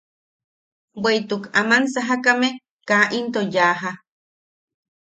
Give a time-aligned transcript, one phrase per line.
[1.01, 2.49] Bweʼituk aman sajakame
[2.87, 3.91] kaa into yaaja.